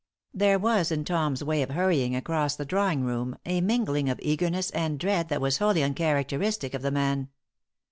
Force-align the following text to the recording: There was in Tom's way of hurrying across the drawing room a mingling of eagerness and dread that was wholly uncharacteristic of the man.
There 0.33 0.57
was 0.57 0.91
in 0.91 1.05
Tom's 1.05 1.43
way 1.43 1.61
of 1.61 1.69
hurrying 1.69 2.15
across 2.15 2.55
the 2.55 2.65
drawing 2.65 3.03
room 3.03 3.37
a 3.45 3.61
mingling 3.61 4.09
of 4.09 4.19
eagerness 4.23 4.71
and 4.71 4.97
dread 4.99 5.29
that 5.29 5.41
was 5.41 5.59
wholly 5.59 5.83
uncharacteristic 5.83 6.73
of 6.73 6.81
the 6.81 6.89
man. 6.89 7.29